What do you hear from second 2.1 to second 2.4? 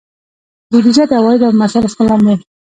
دی